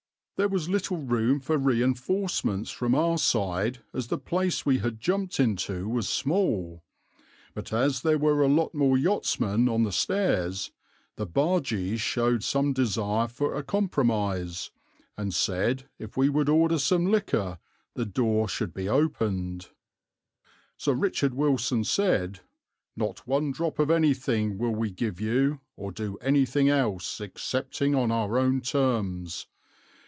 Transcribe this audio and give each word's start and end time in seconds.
There 0.37 0.49
was 0.49 0.67
little 0.67 0.97
room 0.97 1.39
for 1.39 1.55
reinforcements 1.55 2.71
from 2.71 2.95
our 2.95 3.19
side 3.19 3.83
as 3.93 4.07
the 4.07 4.17
place 4.17 4.65
we 4.65 4.79
had 4.79 4.99
jumped 4.99 5.39
into 5.39 5.87
was 5.87 6.09
small, 6.09 6.83
but 7.53 7.71
as 7.71 8.01
there 8.01 8.17
were 8.17 8.41
a 8.41 8.47
lot 8.47 8.73
more 8.73 8.97
yachtsmen 8.97 9.69
on 9.69 9.83
the 9.83 9.91
stairs, 9.91 10.71
the 11.15 11.27
bargees 11.27 12.01
showed 12.01 12.43
some 12.43 12.73
desire 12.73 13.27
for 13.27 13.53
a 13.53 13.61
compromise, 13.61 14.71
and 15.15 15.31
said 15.31 15.87
if 15.99 16.17
we 16.17 16.27
would 16.27 16.49
order 16.49 16.79
some 16.79 17.05
liquor 17.11 17.59
the 17.93 18.07
door 18.07 18.49
should 18.49 18.73
be 18.73 18.89
opened. 18.89 19.69
Sir 20.75 20.99
R. 20.99 21.29
Wilson 21.33 21.83
said, 21.83 22.39
'Not 22.95 23.27
one 23.27 23.51
drop 23.51 23.77
of 23.77 23.91
anything 23.91 24.57
will 24.57 24.73
we 24.73 24.89
give 24.89 25.21
you, 25.21 25.59
or 25.77 25.91
do 25.91 26.17
anything 26.17 26.67
else, 26.67 27.21
excepting 27.21 27.93
on 27.93 28.09
our 28.11 28.39
own 28.39 28.61
terms. 28.61 29.45